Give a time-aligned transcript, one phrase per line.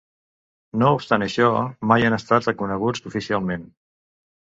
[0.83, 1.51] No obstant això,
[1.93, 3.73] mai han estat reconeguts oficialment.